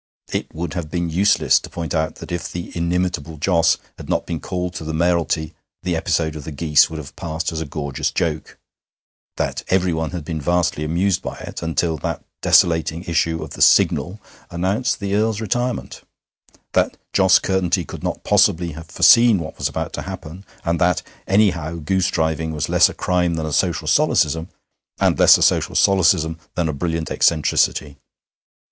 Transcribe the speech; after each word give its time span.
It 0.33 0.47
would 0.51 0.73
have 0.73 0.89
been 0.89 1.11
useless 1.11 1.59
to 1.59 1.69
point 1.69 1.93
out 1.93 2.15
that 2.15 2.31
if 2.31 2.51
the 2.51 2.75
inimitable 2.75 3.37
Jos 3.37 3.77
had 3.99 4.09
not 4.09 4.25
been 4.25 4.39
called 4.39 4.73
to 4.73 4.83
the 4.83 4.95
mayoralty 4.95 5.53
the 5.83 5.95
episode 5.95 6.35
of 6.35 6.43
the 6.43 6.51
geese 6.51 6.89
would 6.89 6.97
have 6.97 7.15
passed 7.15 7.51
as 7.51 7.61
a 7.61 7.67
gorgeous 7.67 8.09
joke; 8.09 8.57
that 9.37 9.63
everyone 9.67 10.09
had 10.09 10.25
been 10.25 10.41
vastly 10.41 10.83
amused 10.83 11.21
by 11.21 11.37
it 11.41 11.61
until 11.61 11.97
that 11.97 12.23
desolating 12.41 13.03
issue 13.03 13.43
of 13.43 13.51
the 13.51 13.61
Signal 13.61 14.19
announced 14.49 14.99
the 14.99 15.13
Earl's 15.13 15.39
retirement; 15.39 16.01
that 16.73 16.97
Jos 17.13 17.37
Curtenty 17.37 17.85
could 17.85 18.01
not 18.01 18.23
possibly 18.23 18.71
have 18.71 18.87
foreseen 18.89 19.37
what 19.37 19.59
was 19.59 19.69
about 19.69 19.93
to 19.93 20.01
happen; 20.01 20.45
and 20.65 20.81
that, 20.81 21.03
anyhow, 21.27 21.75
goosedriving 21.75 22.53
was 22.53 22.69
less 22.69 22.89
a 22.89 22.95
crime 22.95 23.35
than 23.35 23.45
a 23.45 23.53
social 23.53 23.87
solecism, 23.87 24.49
and 24.99 25.19
less 25.19 25.37
a 25.37 25.43
social 25.43 25.75
solecism 25.75 26.39
than 26.55 26.67
a 26.67 26.73
brilliant 26.73 27.11
eccentricity. 27.11 27.97